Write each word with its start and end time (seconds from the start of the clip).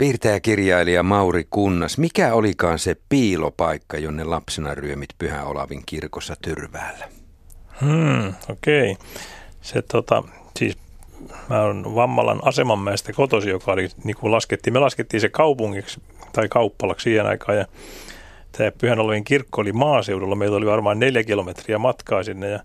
Piirtäjäkirjailija 0.00 1.02
Mauri 1.02 1.46
Kunnas, 1.50 1.98
mikä 1.98 2.34
olikaan 2.34 2.78
se 2.78 2.96
piilopaikka, 3.08 3.98
jonne 3.98 4.24
lapsena 4.24 4.74
ryömit 4.74 5.08
Pyhä 5.18 5.44
Olavin 5.44 5.82
kirkossa 5.86 6.36
Tyrväällä? 6.42 7.08
Hmm, 7.80 8.34
okei. 8.50 8.92
Okay. 8.92 9.06
Se 9.60 9.82
tota, 9.82 10.22
siis 10.58 10.78
mä 11.48 11.62
olen 11.62 11.94
Vammalan 11.94 12.40
asemanmäestä 12.42 13.12
kotosi, 13.12 13.50
joka 13.50 13.72
oli, 13.72 13.88
niin 14.04 14.16
kuin 14.16 14.32
laskettiin, 14.32 14.72
me 14.74 14.78
laskettiin 14.78 15.20
se 15.20 15.28
kaupungiksi 15.28 16.00
tai 16.32 16.48
kauppalaksi 16.48 17.04
siihen 17.04 17.26
aikaan 17.26 17.58
ja 17.58 17.66
tämä 18.52 18.72
Pyhän 18.80 18.98
Olavin 18.98 19.24
kirkko 19.24 19.60
oli 19.60 19.72
maaseudulla. 19.72 20.34
Meillä 20.34 20.56
oli 20.56 20.66
varmaan 20.66 20.98
neljä 20.98 21.24
kilometriä 21.24 21.78
matkaa 21.78 22.22
sinne 22.22 22.48
ja 22.48 22.58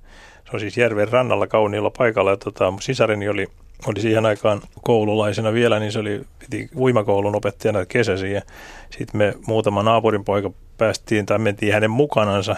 se 0.46 0.50
on 0.54 0.60
siis 0.60 0.78
järven 0.78 1.08
rannalla 1.08 1.48
kauniilla 1.48 1.92
paikalla. 1.98 2.32
Ja 2.32 2.38
tota, 2.38 2.74
sisareni 2.80 3.30
oli, 3.30 3.48
oli 3.88 4.02
siihen 4.02 4.26
aikaan 4.26 4.62
koululaisena 4.82 5.54
vielä, 5.54 5.80
niin 5.80 5.92
se 5.92 6.00
oli 6.00 6.22
piti 6.40 6.70
uimakoulun 6.76 7.36
opettajana 7.36 7.86
kesäsi. 7.86 8.32
Ja 8.32 8.42
sitten 8.90 9.18
me 9.18 9.34
muutama 9.48 9.84
naapurin 9.84 10.26
poika 10.26 10.52
päästiin 10.78 11.26
tai 11.26 11.40
mentiin 11.40 11.74
hänen 11.74 11.92
mukanansa 11.92 12.56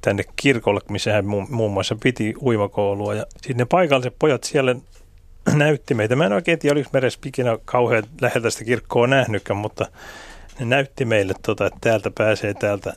tänne 0.00 0.24
kirkolle, 0.36 0.80
missä 0.90 1.12
hän 1.12 1.24
muun 1.50 1.72
muassa 1.72 1.96
piti 2.02 2.34
uimakoulua. 2.42 3.14
Ja 3.14 3.26
sitten 3.32 3.56
ne 3.56 3.64
paikalliset 3.64 4.14
pojat 4.18 4.44
siellä 4.44 4.74
näytti 5.54 5.94
meitä. 5.94 6.16
Mä 6.16 6.26
en 6.26 6.32
oikein 6.32 6.58
tiedä, 6.58 6.74
oliko 6.74 6.90
meres 6.92 7.18
ikinä 7.26 7.58
kauhean 7.64 8.04
läheltä 8.20 8.50
sitä 8.50 8.64
kirkkoa 8.64 9.06
nähnytkään, 9.06 9.56
mutta 9.56 9.86
ne 10.58 10.66
näytti 10.66 11.04
meille, 11.04 11.34
tota, 11.42 11.66
että 11.66 11.78
täältä 11.80 12.10
pääsee 12.18 12.54
täältä 12.54 12.92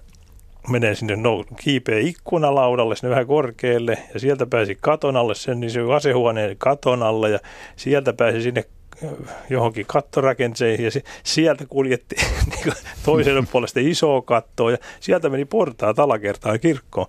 menee 0.69 0.95
sinne, 0.95 1.15
no, 1.15 1.43
kiipeä 1.59 1.99
ikkunalaudalle 1.99 2.95
sinne 2.95 3.09
vähän 3.09 3.27
korkealle 3.27 3.97
ja 4.13 4.19
sieltä 4.19 4.45
pääsi 4.45 4.77
katon 4.81 5.17
alle, 5.17 5.35
sen 5.35 5.59
niin 5.59 5.71
se 5.71 5.79
asehuoneen 5.95 6.57
katon 6.57 7.03
alle 7.03 7.29
ja 7.29 7.39
sieltä 7.75 8.13
pääsi 8.13 8.41
sinne 8.41 8.63
äh, 9.03 9.09
johonkin 9.49 9.85
kattorakenteeseen 9.85 10.85
ja 10.85 10.91
sieltä 11.23 11.65
kuljetti 11.65 12.15
niin 12.51 12.73
toiselle 13.05 13.43
puolesta 13.51 13.79
isoa 13.79 14.21
kattoa 14.21 14.71
ja 14.71 14.77
sieltä 14.99 15.29
meni 15.29 15.45
portaa 15.45 15.93
talakertaan 15.93 16.59
kirkkoon. 16.59 17.07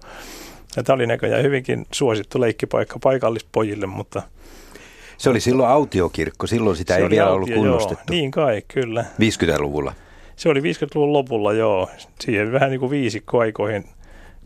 Ja 0.77 0.83
tämä 0.83 0.95
oli 0.95 1.07
näköjään 1.07 1.43
hyvinkin 1.43 1.87
suosittu 1.93 2.41
leikkipaikka 2.41 2.99
paikallispojille, 3.03 3.87
mutta– 3.87 4.23
se 5.19 5.31
oli 5.31 5.41
silloin 5.41 5.69
autiokirkko, 5.69 6.47
silloin 6.47 6.77
sitä 6.77 6.95
se 6.95 7.01
ei 7.01 7.11
vielä 7.11 7.27
autio, 7.27 7.35
ollut 7.35 7.51
kunnostettu. 7.55 8.13
Joo, 8.13 8.21
niin 8.21 8.31
kai, 8.31 8.63
kyllä. 8.69 9.05
50-luvulla. 9.21 9.93
Se 10.39 10.49
oli 10.49 10.61
50-luvun 10.61 11.13
lopulla, 11.13 11.53
joo. 11.53 11.91
Siihen 12.21 12.53
vähän 12.53 12.71
niin 12.71 12.81
kuin 12.81 12.91
viisikkoaikoihin, 12.91 13.85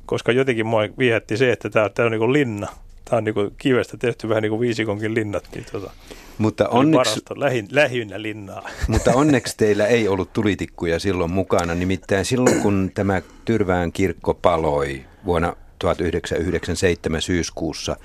koska 0.07 0.33
jotenkin 0.33 0.67
mua 0.67 0.81
viehätti 0.99 1.37
se, 1.37 1.53
että 1.53 1.71
tämä, 1.71 1.89
tämä 1.89 2.07
on 2.07 2.13
niin 2.13 2.19
kuin 2.19 2.33
linna. 2.33 2.69
Tämä 3.05 3.19
on 3.19 3.25
niin 3.25 3.35
kuin 3.35 3.51
kivestä 3.59 3.97
tehty 3.97 4.29
vähän 4.29 4.43
niin 4.43 4.51
kuin 4.51 4.61
viisikonkin 4.61 5.15
linnat. 5.15 5.49
Niin 5.55 5.67
tota, 5.73 5.91
mutta 6.39 6.69
onneksi, 6.69 7.21
lähin, 7.35 7.69
lähinnä 7.71 8.23
linnaa. 8.23 8.69
Mutta 8.89 9.13
onneksi 9.15 9.57
teillä 9.57 9.87
ei 9.87 10.09
ollut 10.09 10.33
tulitikkuja 10.33 10.99
silloin 10.99 11.31
mukana. 11.31 11.75
Nimittäin 11.75 12.25
silloin, 12.25 12.61
kun 12.61 12.91
tämä 12.95 13.23
Tyrvään 13.45 13.93
kirkko 13.93 14.35
paloi 14.35 15.05
vuonna 15.25 15.57
1997 15.79 17.23
syyskuussa, 17.23 17.97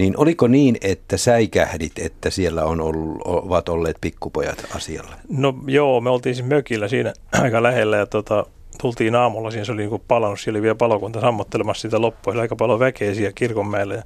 niin 0.00 0.14
oliko 0.16 0.48
niin, 0.48 0.76
että 0.80 1.16
säikähdit, 1.16 1.98
että 1.98 2.30
siellä 2.30 2.64
on 2.64 2.80
ollut, 2.80 3.22
ovat 3.24 3.68
olleet 3.68 3.96
pikkupojat 4.00 4.66
asialla? 4.74 5.14
No 5.28 5.54
joo, 5.66 6.00
me 6.00 6.10
oltiin 6.10 6.34
siis 6.34 6.46
mökillä 6.46 6.88
siinä 6.88 7.12
aika 7.42 7.62
lähellä 7.62 7.96
ja 7.96 8.06
tota, 8.06 8.46
tultiin 8.80 9.14
aamulla, 9.14 9.50
siinä 9.50 9.64
se 9.64 9.72
oli 9.72 9.86
niin 9.86 10.02
palannut, 10.08 10.40
siellä 10.40 10.56
oli 10.56 10.62
vielä 10.62 10.74
palokunta 10.74 11.20
sammottelemassa 11.20 11.80
sitä 11.80 12.00
loppua, 12.00 12.32
oli 12.32 12.40
aika 12.40 12.56
paljon 12.56 12.78
väkeä 12.78 13.14
siellä 13.14 13.32
kirkonmäellä. 13.34 13.94
Ja 13.94 14.02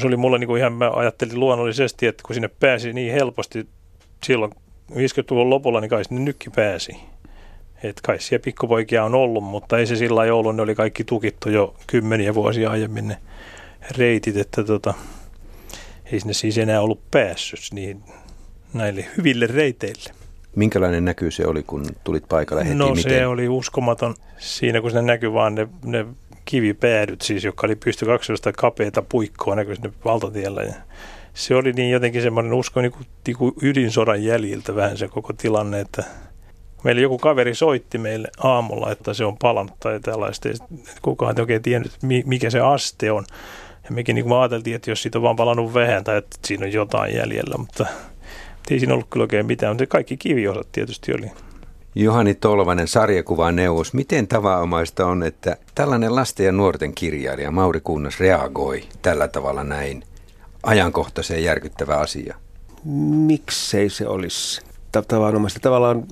se 0.00 0.06
oli 0.06 0.16
mulle 0.16 0.38
niin 0.38 0.48
kuin 0.48 0.58
ihan, 0.58 0.72
mä 0.72 0.90
ajattelin 0.90 1.40
luonnollisesti, 1.40 2.06
että 2.06 2.22
kun 2.26 2.34
sinne 2.34 2.50
pääsi 2.60 2.92
niin 2.92 3.12
helposti 3.12 3.66
silloin 4.24 4.52
50-luvun 4.92 5.50
lopulla, 5.50 5.80
niin 5.80 5.88
kai 5.88 6.04
sinne 6.04 6.22
nykki 6.22 6.50
pääsi. 6.50 6.96
Että 7.82 8.02
kai 8.04 8.20
siellä 8.20 8.42
pikkupoikia 8.42 9.04
on 9.04 9.14
ollut, 9.14 9.44
mutta 9.44 9.78
ei 9.78 9.86
se 9.86 9.96
sillä 9.96 10.16
lailla 10.16 10.34
ollut, 10.34 10.56
ne 10.56 10.62
oli 10.62 10.74
kaikki 10.74 11.04
tukittu 11.04 11.50
jo 11.50 11.74
kymmeniä 11.86 12.34
vuosia 12.34 12.70
aiemmin 12.70 13.08
ne 13.08 13.16
reitit, 13.90 14.36
että 14.36 14.64
tota, 14.64 14.94
ei 16.12 16.20
sinne 16.20 16.34
siis 16.34 16.58
enää 16.58 16.80
ollut 16.80 17.10
päässyt 17.10 17.60
niin 17.72 18.02
näille 18.74 19.06
hyville 19.16 19.46
reiteille. 19.46 20.14
Minkälainen 20.56 21.04
näky 21.04 21.30
se 21.30 21.46
oli, 21.46 21.62
kun 21.62 21.86
tulit 22.04 22.28
paikalle 22.28 22.64
heti? 22.64 22.74
No 22.74 22.94
Miten? 22.94 23.12
se 23.12 23.26
oli 23.26 23.48
uskomaton 23.48 24.14
siinä, 24.38 24.80
kun 24.80 24.90
se 24.90 25.02
näkyi 25.02 25.32
vaan 25.32 25.54
ne, 25.54 25.68
ne 25.84 26.06
kivipäädyt, 26.44 27.22
siis, 27.22 27.44
jotka 27.44 27.66
oli 27.66 27.76
pysty 27.76 28.06
200 28.06 28.52
kapeita 28.52 29.02
puikkoa 29.02 29.54
näkyi 29.54 29.76
sinne 29.76 29.92
valtatiellä. 30.04 30.62
Ja 30.62 30.74
se 31.34 31.54
oli 31.54 31.72
niin 31.72 31.90
jotenkin 31.90 32.22
semmoinen 32.22 32.52
usko 32.52 32.80
niin 32.80 32.92
kuin, 32.92 33.06
niin 33.26 33.36
kuin 33.36 33.54
ydinsodan 33.62 34.24
jäljiltä 34.24 34.74
vähän 34.74 34.96
se 34.96 35.08
koko 35.08 35.32
tilanne, 35.32 35.80
että 35.80 36.04
meillä 36.84 37.02
joku 37.02 37.18
kaveri 37.18 37.54
soitti 37.54 37.98
meille 37.98 38.28
aamulla, 38.38 38.92
että 38.92 39.14
se 39.14 39.24
on 39.24 39.36
palannut 39.36 39.80
tai 39.80 40.00
tällaista. 40.00 40.48
Kukaan 41.02 41.34
ei 41.36 41.40
oikein 41.40 41.62
tiennyt, 41.62 41.92
mikä 42.02 42.50
se 42.50 42.60
aste 42.60 43.12
on. 43.12 43.24
Ja 43.88 43.94
mekin 43.94 44.14
niin 44.14 44.24
kuin 44.24 44.38
ajateltiin, 44.38 44.76
että 44.76 44.90
jos 44.90 45.02
siitä 45.02 45.18
on 45.18 45.22
vaan 45.22 45.36
palannut 45.36 45.74
vähän 45.74 46.04
tai 46.04 46.16
että 46.16 46.36
siinä 46.44 46.66
on 46.66 46.72
jotain 46.72 47.14
jäljellä, 47.14 47.58
mutta 47.58 47.86
ei 48.70 48.78
siinä 48.78 48.94
ollut 48.94 49.06
kyllä 49.10 49.24
oikein 49.24 49.46
mitään, 49.46 49.72
mutta 49.72 49.86
kaikki 49.86 50.16
kiviosat 50.16 50.72
tietysti 50.72 51.12
oli. 51.12 51.30
Johani 51.94 52.34
Tolvanen, 52.34 52.88
sarjakuva 52.88 53.52
neuvos. 53.52 53.94
Miten 53.94 54.28
tavanomaista 54.28 55.06
on, 55.06 55.22
että 55.22 55.56
tällainen 55.74 56.14
lasten 56.14 56.46
ja 56.46 56.52
nuorten 56.52 56.94
kirjailija 56.94 57.50
Mauri 57.50 57.80
Kunnas 57.80 58.20
reagoi 58.20 58.84
tällä 59.02 59.28
tavalla 59.28 59.64
näin 59.64 60.02
ajankohtaiseen 60.62 61.44
järkyttävä 61.44 61.96
asia? 61.96 62.36
Miksei 63.26 63.90
se 63.90 64.08
olisi 64.08 64.62
tavanomaista? 65.02 65.60
Tavallaan 65.60 66.06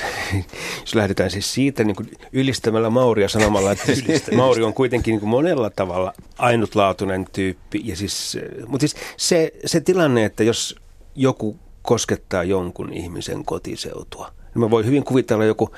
jos 0.80 0.94
lähdetään 0.94 1.30
siis 1.30 1.54
siitä 1.54 1.84
niin 1.84 1.96
kuin 1.96 2.10
ylistämällä 2.32 2.90
Mauria 2.90 3.28
sanomalla, 3.28 3.72
että 3.72 3.92
Mauri 4.36 4.62
on 4.62 4.74
kuitenkin 4.74 5.12
niin 5.12 5.20
kuin 5.20 5.30
monella 5.30 5.70
tavalla 5.70 6.12
ainutlaatuinen 6.38 7.26
tyyppi. 7.32 7.80
Ja 7.84 7.96
siis, 7.96 8.38
mutta 8.66 8.88
siis 8.88 8.96
se, 9.16 9.52
se 9.64 9.80
tilanne, 9.80 10.24
että 10.24 10.44
jos 10.44 10.76
joku 11.14 11.58
koskettaa 11.82 12.44
jonkun 12.44 12.92
ihmisen 12.92 13.44
kotiseutua, 13.44 14.32
niin 14.54 14.60
mä 14.60 14.70
voin 14.70 14.86
hyvin 14.86 15.04
kuvitella 15.04 15.44
joku 15.44 15.70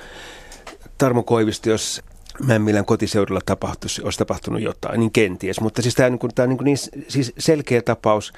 Tarmo 0.99 1.23
Koivisto, 1.23 1.71
jos 1.71 2.03
Mämmilän 2.43 2.85
kotiseudulla 2.85 3.41
tapahtuisi, 3.47 4.03
olisi 4.03 4.19
tapahtunut 4.19 4.63
jotain, 4.63 5.01
niin 5.01 5.11
kenties. 5.11 5.61
Mutta 5.61 5.83
siis 5.83 5.95
tämä 5.95 6.07
on, 6.07 6.13
niin, 6.13 6.35
tämä 6.35 6.45
on 6.45 6.57
niin, 6.65 6.65
niin 6.65 7.05
siis 7.09 7.33
selkeä 7.39 7.83
tapaus 7.83 8.33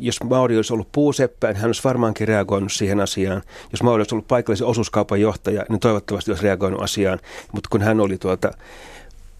jos 0.00 0.22
Mauri 0.22 0.56
olisi 0.56 0.72
ollut 0.72 0.92
puuseppä, 0.92 1.48
niin 1.48 1.56
hän 1.56 1.68
olisi 1.68 1.84
varmaankin 1.84 2.28
reagoinut 2.28 2.72
siihen 2.72 3.00
asiaan. 3.00 3.42
Jos 3.72 3.82
Mauri 3.82 4.00
olisi 4.00 4.14
ollut 4.14 4.28
paikallisen 4.28 4.66
osuuskaupan 4.66 5.20
johtaja, 5.20 5.64
niin 5.68 5.80
toivottavasti 5.80 6.30
olisi 6.30 6.42
reagoinut 6.42 6.82
asiaan. 6.82 7.18
Mutta 7.52 7.68
kun 7.70 7.82
hän 7.82 8.00
oli 8.00 8.18
tuota 8.18 8.50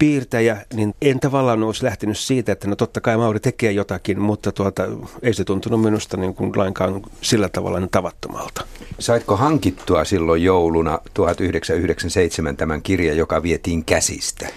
piirtäjä, 0.00 0.56
niin 0.75 0.94
en 1.03 1.21
tavallaan 1.21 1.62
olisi 1.62 1.84
lähtenyt 1.84 2.19
siitä, 2.19 2.53
että 2.53 2.69
no 2.69 2.76
totta 2.76 3.00
kai 3.00 3.16
Mauri 3.16 3.41
tekee 3.41 3.72
jotakin, 3.72 4.21
mutta 4.21 4.53
tuota, 4.53 4.82
ei 5.22 5.34
se 5.34 5.44
tuntunut 5.44 5.82
minusta 5.82 6.16
niin 6.16 6.34
kuin 6.34 6.53
lainkaan 6.56 7.03
sillä 7.21 7.48
tavalla 7.48 7.81
niin 7.81 7.91
tavattomalta. 7.91 8.66
Saitko 8.98 9.37
hankittua 9.37 10.04
silloin 10.04 10.42
jouluna 10.42 10.98
1997 11.15 12.56
tämän 12.56 12.82
kirjan, 12.82 13.16
joka 13.16 13.42
vietiin 13.42 13.84
käsistä? 13.84 14.48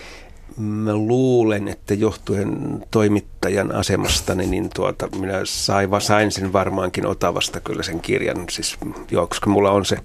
Mä 0.57 0.95
luulen, 0.95 1.67
että 1.67 1.93
johtuen 1.93 2.83
toimittajan 2.91 3.75
asemastani, 3.75 4.45
niin 4.45 4.69
tuota, 4.75 5.09
minä 5.19 5.41
sain, 5.43 5.89
sain 5.99 6.31
sen 6.31 6.53
varmaankin 6.53 7.05
Otavasta 7.05 7.59
kyllä 7.59 7.83
sen 7.83 8.01
kirjan. 8.01 8.45
Siis, 8.49 8.77
joo, 9.11 9.27
koska 9.27 9.49
mulla 9.49 9.71
on 9.71 9.85
se, 9.85 9.97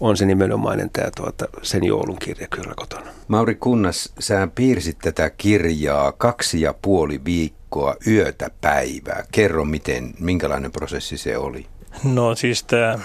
on 0.00 0.16
se 0.16 0.26
nimenomainen 0.26 0.90
tämä 0.90 1.10
tuota, 1.16 1.48
sen 1.62 1.84
joulun 1.84 2.18
kirja 2.18 2.46
kyllä 2.50 2.72
kotona. 2.76 3.10
Mauri 3.28 3.54
Kunnas, 3.54 4.12
sä 4.18 4.48
piirsit 4.54 4.98
tätä 4.98 5.30
kirjaa 5.30 6.12
kaksi 6.12 6.60
ja 6.60 6.74
puoli 6.82 7.20
viikkoa 7.24 7.96
yötä 8.06 8.50
päivää. 8.60 9.24
Kerro, 9.32 9.64
miten, 9.64 10.14
minkälainen 10.20 10.72
prosessi 10.72 11.18
se 11.18 11.38
oli? 11.38 11.66
No 12.04 12.34
siis 12.34 12.64
tämä, 12.64 12.98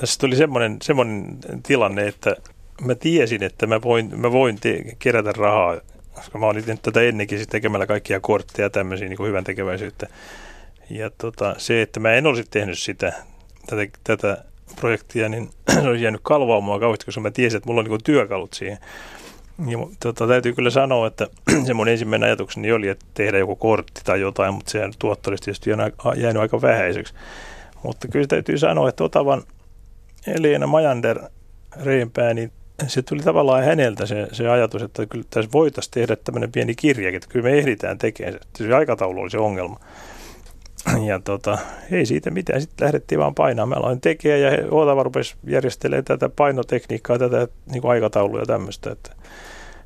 tässä 0.00 0.20
tuli 0.20 0.36
semmoinen, 0.36 0.76
semmoinen 0.82 1.38
tilanne, 1.66 2.08
että 2.08 2.36
mä 2.84 2.94
tiesin, 2.94 3.42
että 3.42 3.66
mä 3.66 3.82
voin, 3.82 4.20
mä 4.20 4.32
voin 4.32 4.60
te- 4.60 4.84
kerätä 4.98 5.32
rahaa, 5.36 5.80
koska 6.14 6.38
mä 6.38 6.46
olin 6.46 6.64
tätä 6.82 7.02
ennenkin 7.02 7.38
siis 7.38 7.48
tekemällä 7.48 7.86
kaikkia 7.86 8.20
kortteja 8.20 8.66
ja 8.66 8.70
tämmöisiä 8.70 9.08
niin 9.08 9.26
hyvän 9.26 9.44
tekeväisyyttä. 9.44 10.06
Ja 10.90 11.10
tota, 11.18 11.54
se, 11.58 11.82
että 11.82 12.00
mä 12.00 12.12
en 12.12 12.26
olisi 12.26 12.44
tehnyt 12.50 12.78
sitä, 12.78 13.12
tätä, 13.66 13.98
tätä 14.04 14.44
projektia, 14.76 15.28
niin 15.28 15.50
se 15.74 15.88
olisi 15.88 16.04
jäänyt 16.04 16.20
kalvaamaan 16.24 16.80
kauheasti, 16.80 17.04
koska 17.04 17.20
mä 17.20 17.30
tiesin, 17.30 17.56
että 17.56 17.68
mulla 17.68 17.80
on 17.80 17.86
niin 17.86 18.04
työkalut 18.04 18.52
siihen. 18.52 18.78
Ja, 19.66 19.78
tota, 20.00 20.26
täytyy 20.26 20.52
kyllä 20.52 20.70
sanoa, 20.70 21.06
että 21.06 21.26
se 21.66 21.74
mun 21.74 21.88
ensimmäinen 21.88 22.26
ajatukseni 22.26 22.72
oli, 22.72 22.88
että 22.88 23.06
tehdä 23.14 23.38
joku 23.38 23.56
kortti 23.56 24.00
tai 24.04 24.20
jotain, 24.20 24.54
mutta 24.54 24.70
se 24.70 24.80
tuotto 24.98 25.30
olisi 25.30 25.42
tietysti 25.42 25.70
jäänyt 26.16 26.40
aika 26.40 26.62
vähäiseksi. 26.62 27.14
Mutta 27.82 28.08
kyllä 28.08 28.26
täytyy 28.26 28.58
sanoa, 28.58 28.88
että 28.88 29.04
Otavan 29.04 29.42
Elena 30.26 30.66
Majander 30.66 31.20
Reenpää, 31.84 32.34
niin 32.34 32.52
se 32.86 33.02
tuli 33.02 33.22
tavallaan 33.22 33.64
häneltä 33.64 34.06
se, 34.06 34.28
se 34.32 34.48
ajatus, 34.48 34.82
että 34.82 35.06
kyllä 35.06 35.24
tässä 35.30 35.50
voitaisiin 35.52 35.92
tehdä 35.92 36.16
tämmöinen 36.16 36.52
pieni 36.52 36.74
kirja, 36.74 37.16
että 37.16 37.28
kyllä 37.28 37.42
me 37.42 37.58
ehditään 37.58 37.98
tekemään 37.98 38.32
se. 38.32 38.64
Se 38.64 38.74
aikataulu 38.74 39.20
oli 39.20 39.30
se 39.30 39.38
ongelma. 39.38 39.80
Ja 41.06 41.20
tota, 41.24 41.58
ei 41.90 42.06
siitä 42.06 42.30
mitään, 42.30 42.60
sitten 42.60 42.84
lähdettiin 42.84 43.18
vaan 43.18 43.34
painaa. 43.34 43.66
Mä 43.66 43.74
aloin 43.74 44.00
tekijä 44.00 44.36
ja 44.36 44.50
Ootava 44.70 45.02
rupesi 45.02 45.34
järjestelemään 45.46 46.04
tätä 46.04 46.28
painotekniikkaa, 46.28 47.18
tätä 47.18 47.48
niin 47.72 47.82
kuin 47.82 47.90
aikatauluja 47.90 48.42
ja 48.42 48.46
tämmöistä. 48.46 48.90
Että, 48.90 49.10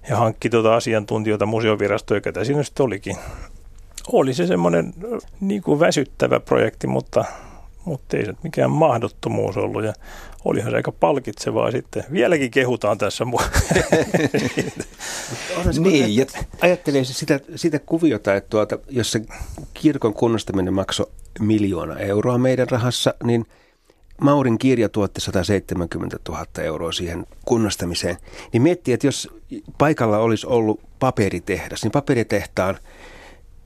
ja 0.09 0.17
hankki 0.17 0.51
tuota 0.51 0.75
asiantuntijoita 0.75 1.47
museovirastoja, 1.47 2.21
ketä 2.21 2.45
siinä 2.45 2.63
sitten 2.63 2.87
olikin. 2.87 3.17
Oli 4.13 4.35
se 4.35 4.47
semmoinen 4.47 4.95
niin 5.41 5.63
kuin 5.63 5.81
väsyttävä 5.81 6.41
projekti, 6.41 6.87
mutta 6.87 7.25
mutta 7.85 8.17
ei 8.17 8.27
se 8.27 8.33
mikään 8.43 8.71
mahdottomuus 8.71 9.57
ollut 9.57 9.85
ja 9.85 9.93
olihan 10.45 10.71
se 10.71 10.77
aika 10.77 10.93
palkitsevaa 10.93 11.71
sitten. 11.71 12.05
Vieläkin 12.13 12.51
kehutaan 12.51 12.99
tässä 12.99 13.25
mua. 13.25 13.43
niin, 15.79 16.17
ja 16.17 16.27
ajattelee 16.61 17.05
sitä, 17.05 17.41
sitä 17.57 17.79
kuviota, 17.79 18.35
että 18.35 18.51
tuota, 18.51 18.79
jos 18.89 19.13
se 19.13 19.23
kirkon 19.75 20.15
kunnostaminen 20.15 20.75
maksoi 20.75 21.07
miljoona 21.41 21.99
euroa 21.99 22.39
meidän 22.39 22.69
rahassa, 22.71 23.15
niin 23.25 23.47
Maurin 24.21 24.59
kirja 24.59 24.89
tuotti 24.89 25.21
170 25.21 26.19
000 26.29 26.47
euroa 26.63 26.93
siihen 26.93 27.27
kunnostamiseen. 27.45 28.17
Niin 28.53 28.63
miettii, 28.63 28.95
että 28.95 29.07
jos 29.07 29.29
paikalla 29.79 30.19
olisi 30.19 30.47
ollut 30.47 30.81
paperitehdas, 30.99 31.83
niin 31.83 31.93
paperitehtaan– 31.93 32.79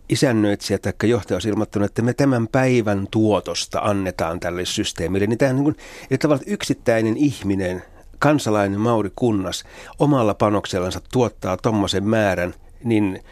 isännöitsijä 0.09 0.79
tai 0.79 0.93
johtaja 1.03 1.37
olisi 1.37 1.49
ilmoittanut, 1.49 1.87
että 1.87 2.03
me 2.03 2.15
tämän 2.15 2.49
päivän 2.49 3.09
tuotosta 3.11 3.81
annetaan 3.81 4.41
tälle 4.41 4.65
systeemille. 4.65 5.27
Niin 5.27 5.39
tämä 5.39 5.51
on 5.51 5.57
niin 5.57 5.65
kuin, 5.65 5.77
tavallaan 6.19 6.49
yksittäinen 6.49 7.17
ihminen, 7.17 7.83
kansalainen 8.19 8.81
Mauri 8.81 9.11
Kunnas, 9.17 9.65
omalla 9.99 10.35
panoksellansa 10.35 11.01
tuottaa 11.13 11.57
tuommoisen 11.57 12.05
määrän, 12.05 12.55
niin 12.85 13.23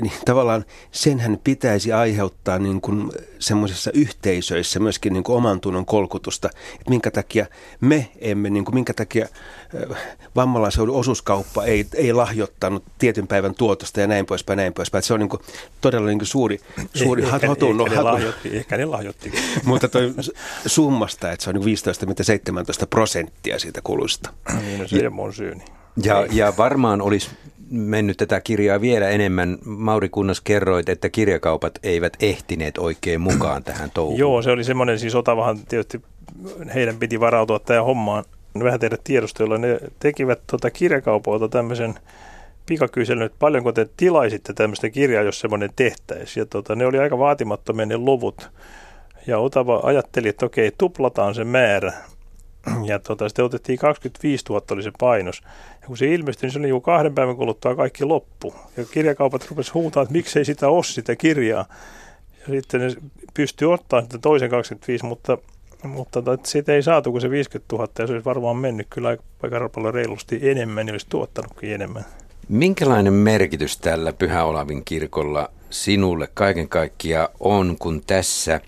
niin 0.00 0.12
tavallaan 0.24 0.64
senhän 0.90 1.38
pitäisi 1.44 1.92
aiheuttaa 1.92 2.58
niin 2.58 2.80
kuin 2.80 3.12
semmoisissa 3.38 3.90
yhteisöissä 3.94 4.80
myöskin 4.80 5.12
niin 5.12 5.24
kuin 5.24 5.36
oman 5.36 5.60
tunnon 5.60 5.86
kolkutusta, 5.86 6.48
että 6.74 6.90
minkä 6.90 7.10
takia 7.10 7.46
me 7.80 8.08
emme, 8.18 8.50
niin 8.50 8.64
kuin 8.64 8.74
minkä 8.74 8.94
takia 8.94 9.26
vammalaisen 10.36 10.90
osuuskauppa 10.90 11.64
ei, 11.64 11.86
ei 11.94 12.12
lahjoittanut 12.12 12.84
tietyn 12.98 13.26
päivän 13.26 13.54
tuotosta 13.54 14.00
ja 14.00 14.06
näin 14.06 14.26
poispäin, 14.26 14.56
näin 14.56 14.72
poispäin. 14.72 14.98
Että 14.98 15.06
se 15.06 15.14
on 15.14 15.20
niin 15.20 15.28
kuin 15.28 15.42
todella 15.80 16.06
niin 16.06 16.18
kuin 16.18 16.26
suuri, 16.26 16.60
suuri 16.94 17.22
ehkä, 17.22 17.48
hatun. 17.48 17.80
Ehkä 17.80 17.96
ne 17.96 18.02
lahjoitti, 18.02 18.56
ehkä 18.56 18.76
ne 18.76 18.84
lahjoitti. 18.84 19.32
Mutta 19.64 19.88
toi 19.88 20.14
summasta, 20.66 21.32
että 21.32 21.44
se 21.44 21.50
on 21.50 21.56
niin 21.56 21.78
15-17 22.84 22.86
prosenttia 22.90 23.58
siitä 23.58 23.80
kuluista. 23.84 24.30
Niin, 24.60 24.80
no 24.80 24.88
se 24.88 25.10
mun 25.10 25.34
syyni. 25.34 25.64
Ja, 26.02 26.26
ja 26.30 26.52
varmaan 26.58 27.02
olisi 27.02 27.30
mennyt 27.70 28.16
tätä 28.16 28.40
kirjaa 28.40 28.80
vielä 28.80 29.08
enemmän. 29.08 29.58
Mauri 29.64 30.08
Kunnas 30.08 30.40
kerroit, 30.40 30.88
että 30.88 31.08
kirjakaupat 31.08 31.78
eivät 31.82 32.12
ehtineet 32.20 32.78
oikein 32.78 33.20
mukaan 33.20 33.64
tähän 33.64 33.90
touhuun. 33.94 34.18
Joo, 34.18 34.42
se 34.42 34.50
oli 34.50 34.64
semmoinen, 34.64 34.98
siis 34.98 35.14
Otavahan 35.14 35.58
tietysti 35.68 36.02
heidän 36.74 36.96
piti 36.96 37.20
varautua 37.20 37.58
tähän 37.58 37.84
hommaan 37.84 38.24
vähän 38.58 38.80
tehdä 38.80 38.96
tiedostoilla. 39.04 39.58
Ne 39.58 39.80
tekivät 39.98 40.40
tuota 40.46 40.70
kirjakaupoilta 40.70 41.48
tämmöisen 41.48 41.94
pikakyselyn, 42.66 43.26
että 43.26 43.36
paljonko 43.38 43.72
te 43.72 43.86
tilaisitte 43.96 44.52
tämmöistä 44.52 44.90
kirjaa, 44.90 45.22
jos 45.22 45.40
semmoinen 45.40 45.70
tehtäisiin. 45.76 46.42
Ja 46.42 46.46
tota, 46.46 46.74
ne 46.74 46.86
oli 46.86 46.98
aika 46.98 47.18
vaatimattomia 47.18 47.86
ne 47.86 47.96
luvut. 47.96 48.50
Ja 49.26 49.38
Otava 49.38 49.80
ajatteli, 49.82 50.28
että 50.28 50.46
okei, 50.46 50.72
tuplataan 50.78 51.34
se 51.34 51.44
määrä. 51.44 51.92
Ja 52.84 52.98
tota, 52.98 53.28
sitten 53.28 53.44
otettiin 53.44 53.78
25 53.78 54.44
000 54.48 54.62
oli 54.70 54.82
se 54.82 54.92
painos. 55.00 55.42
Ja 55.80 55.86
kun 55.86 55.96
se 55.96 56.14
ilmestyi, 56.14 56.46
niin 56.46 56.52
se 56.52 56.58
oli 56.58 56.68
jo 56.68 56.80
kahden 56.80 57.14
päivän 57.14 57.36
kuluttua 57.36 57.74
kaikki 57.74 58.04
loppu. 58.04 58.54
Ja 58.76 58.84
kirjakaupat 58.84 59.50
rupesivat 59.50 59.74
huutaa, 59.74 60.02
että 60.02 60.12
miksei 60.12 60.44
sitä 60.44 60.68
ole 60.68 60.84
sitä 60.84 61.16
kirjaa. 61.16 61.64
Ja 62.40 62.46
sitten 62.46 62.80
ne 62.80 62.94
pystyi 63.34 63.68
ottamaan 63.68 64.04
sitä 64.04 64.18
toisen 64.18 64.50
25, 64.50 65.04
mutta, 65.04 65.38
mutta 65.82 66.22
tota, 66.22 66.46
siitä 66.46 66.72
ei 66.72 66.82
saatu 66.82 67.10
kuin 67.10 67.20
se 67.20 67.30
50 67.30 67.76
000 67.76 67.88
ja 67.98 68.06
se 68.06 68.12
olisi 68.12 68.24
varmaan 68.24 68.56
mennyt 68.56 68.86
kyllä 68.90 69.08
aika 69.42 69.68
paljon 69.68 69.94
reilusti 69.94 70.38
enemmän, 70.42 70.86
niin 70.86 70.94
olisi 70.94 71.06
tuottanutkin 71.08 71.74
enemmän. 71.74 72.04
Minkälainen 72.48 73.12
merkitys 73.12 73.76
tällä 73.76 74.12
Pyhä 74.12 74.44
Olavin 74.44 74.84
kirkolla 74.84 75.50
sinulle 75.70 76.28
kaiken 76.34 76.68
kaikkiaan 76.68 77.28
on, 77.40 77.76
kun 77.78 78.02
tässä– 78.06 78.60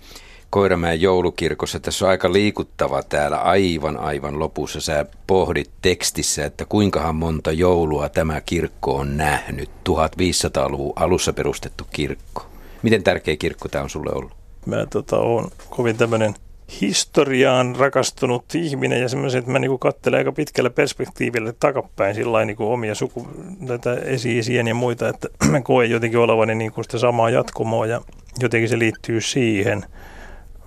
Koiramäen 0.53 1.01
joulukirkossa. 1.01 1.79
Tässä 1.79 2.05
on 2.05 2.11
aika 2.11 2.33
liikuttava 2.33 3.03
täällä 3.03 3.37
aivan 3.37 3.97
aivan 3.97 4.39
lopussa. 4.39 4.81
Sä 4.81 5.05
pohdit 5.27 5.69
tekstissä, 5.81 6.45
että 6.45 6.65
kuinkahan 6.65 7.15
monta 7.15 7.51
joulua 7.51 8.09
tämä 8.09 8.41
kirkko 8.41 8.95
on 8.95 9.17
nähnyt. 9.17 9.69
1500-luvun 9.89 10.93
alussa 10.95 11.33
perustettu 11.33 11.87
kirkko. 11.91 12.45
Miten 12.83 13.03
tärkeä 13.03 13.35
kirkko 13.35 13.67
tämä 13.67 13.83
on 13.83 13.89
sulle 13.89 14.11
ollut? 14.15 14.31
Mä 14.65 14.85
tota, 14.85 15.17
on 15.17 15.51
kovin 15.69 15.97
tämmöinen 15.97 16.35
historiaan 16.81 17.75
rakastunut 17.75 18.55
ihminen 18.55 19.01
ja 19.01 19.09
semmoisen, 19.09 19.39
että 19.39 19.51
mä 19.51 19.59
niin 19.59 19.79
katselen 19.79 20.17
aika 20.17 20.31
pitkällä 20.31 20.69
perspektiivillä 20.69 21.53
takapäin 21.59 22.15
sillä 22.15 22.45
niin 22.45 22.57
omia 22.59 22.95
suku, 22.95 23.27
tätä 23.67 23.93
esi 23.93 24.55
ja 24.55 24.75
muita, 24.75 25.09
että 25.09 25.27
mä 25.51 25.61
koen 25.61 25.89
jotenkin 25.89 26.19
olevani 26.19 26.55
niin 26.55 26.71
kuin 26.71 26.85
sitä 26.85 26.97
samaa 26.97 27.29
jatkumoa 27.29 27.85
ja 27.85 28.01
jotenkin 28.39 28.69
se 28.69 28.79
liittyy 28.79 29.21
siihen– 29.21 29.85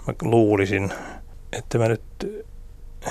mä 0.06 0.14
luulisin, 0.22 0.92
että 1.52 1.78
mä 1.78 1.88
nyt 1.88 2.02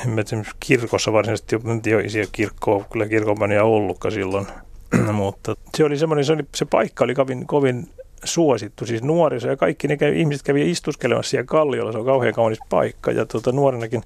en 0.06 0.10
mä 0.10 0.24
kirkossa 0.60 1.14
varsinaisesti 1.14 1.56
ole 1.56 2.10
siellä 2.10 2.30
kirkkoa, 2.32 2.86
kyllä 2.92 3.08
kirkonpania 3.08 3.64
ollutkaan 3.64 4.12
silloin, 4.12 4.48
mutta 5.12 5.56
se 5.78 5.84
oli 5.84 5.98
semmoinen, 5.98 6.26
se, 6.26 6.34
oli, 6.34 6.44
se 6.56 6.66
paikka 6.66 7.04
oli 7.04 7.16
kovin, 7.16 7.48
kovin 7.48 7.90
suosittu, 8.24 8.86
siis 8.86 9.04
nuoriso 9.04 9.48
ja 9.48 9.58
kaikki 9.58 9.88
ne 9.88 9.98
kävi, 9.98 10.20
ihmiset 10.20 10.44
kävi 10.44 10.72
istuskelemassa 10.72 11.30
siellä 11.30 11.46
kalliolla, 11.46 11.92
se 11.92 11.98
on 11.98 12.06
kauhean 12.06 12.34
kaunis 12.34 12.60
paikka 12.70 13.12
ja 13.12 13.26
tuota, 13.26 13.52
nuorenakin 13.52 14.04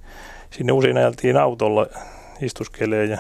sinne 0.50 0.71
usein 0.71 0.97
ajeltiin 0.97 1.38
autolla 1.38 1.88
istuskelee 2.41 3.06
ja 3.06 3.18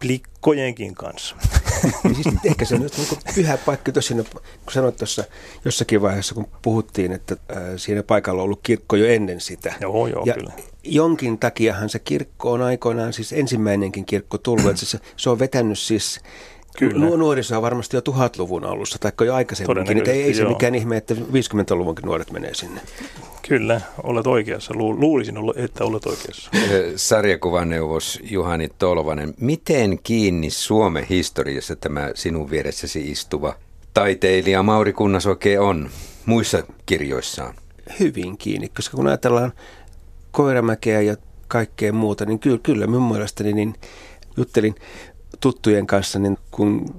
plikkojenkin 0.00 0.94
kanssa. 0.94 1.36
niin 2.04 2.14
siis 2.14 2.34
ehkä 2.44 2.64
se 2.64 2.74
on 2.74 2.82
just 2.82 2.98
niin 2.98 3.34
pyhä 3.34 3.56
paikka, 3.56 3.92
tosiaan, 3.92 4.24
kun 4.32 4.72
sanoit 4.72 4.96
tuossa 4.96 5.24
jossakin 5.64 6.02
vaiheessa, 6.02 6.34
kun 6.34 6.48
puhuttiin, 6.62 7.12
että 7.12 7.36
äh, 7.50 7.62
siinä 7.76 8.02
paikalla 8.02 8.42
on 8.42 8.44
ollut 8.44 8.60
kirkko 8.62 8.96
jo 8.96 9.06
ennen 9.06 9.40
sitä. 9.40 9.74
Joo, 9.80 10.06
joo, 10.06 10.22
ja 10.26 10.34
kyllä. 10.34 10.52
jonkin 10.84 11.38
takiahan 11.38 11.88
se 11.88 11.98
kirkko 11.98 12.52
on 12.52 12.62
aikoinaan 12.62 13.12
siis 13.12 13.32
ensimmäinenkin 13.32 14.04
kirkko 14.04 14.38
tullut, 14.38 14.66
että 14.66 14.86
se, 14.86 14.98
se 15.16 15.30
on 15.30 15.38
vetänyt 15.38 15.78
siis 15.78 16.20
Kyllä. 16.78 17.16
Nuoriso 17.16 17.56
on 17.56 17.62
varmasti 17.62 17.96
jo 17.96 18.00
tuhatluvun 18.00 18.64
alussa, 18.64 18.98
tai 18.98 19.12
jo 19.26 19.34
aikaisemminkin. 19.34 20.08
Ei, 20.08 20.22
ei 20.22 20.34
se 20.34 20.44
mikään 20.44 20.74
ihme, 20.74 20.96
että 20.96 21.14
50-luvunkin 21.14 22.06
nuoret 22.06 22.30
menee 22.30 22.54
sinne. 22.54 22.80
Kyllä, 23.48 23.80
olet 24.02 24.26
oikeassa. 24.26 24.74
Luulisin, 24.76 25.36
että 25.56 25.84
olet 25.84 26.06
oikeassa. 26.06 26.50
Sarjakuvaneuvos 26.96 28.18
Juhani 28.22 28.68
Tolvanen, 28.78 29.34
miten 29.40 29.98
kiinni 30.02 30.50
Suomen 30.50 31.04
historiassa 31.04 31.76
tämä 31.76 32.10
sinun 32.14 32.50
vieressäsi 32.50 33.10
istuva 33.10 33.54
taiteilija 33.94 34.62
Mauri 34.62 34.92
Kunnas 34.92 35.26
oikein 35.26 35.60
on 35.60 35.90
muissa 36.26 36.62
kirjoissaan? 36.86 37.54
Hyvin 38.00 38.38
kiinni, 38.38 38.68
koska 38.68 38.96
kun 38.96 39.06
ajatellaan 39.06 39.52
Koiramäkeä 40.30 41.00
ja 41.00 41.16
kaikkea 41.48 41.92
muuta, 41.92 42.24
niin 42.24 42.38
kyllä, 42.38 42.58
kyllä 42.62 42.86
minun 42.86 43.12
mielestäni 43.12 43.52
niin 43.52 43.74
juttelin 44.36 44.74
tuttujen 45.40 45.86
kanssa, 45.86 46.18
niin 46.18 46.38
kun 46.50 46.94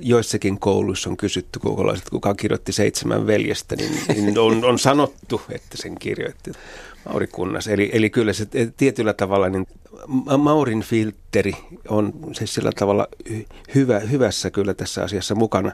joissakin 0.00 0.60
kouluissa 0.60 1.10
on 1.10 1.16
kysytty 1.16 1.58
koululaiset, 1.58 2.10
kuka 2.10 2.34
kirjoitti 2.34 2.72
seitsemän 2.72 3.26
veljestä, 3.26 3.76
niin, 3.76 3.92
niin 4.08 4.38
on, 4.48 4.64
on 4.64 4.78
sanottu, 4.78 5.42
että 5.50 5.76
sen 5.76 5.94
kirjoitti 5.98 6.52
Mauri 7.04 7.26
Kunnas. 7.26 7.68
Eli, 7.68 7.90
eli 7.92 8.10
kyllä 8.10 8.32
se 8.32 8.46
tietyllä 8.76 9.12
tavalla, 9.12 9.48
niin 9.48 9.66
Maurin 10.38 10.82
filteri 10.82 11.52
on 11.88 12.12
se 12.32 12.46
sillä 12.46 12.70
tavalla 12.78 13.08
hyvä, 13.74 14.00
hyvässä 14.00 14.50
kyllä 14.50 14.74
tässä 14.74 15.04
asiassa 15.04 15.34
mukana. 15.34 15.72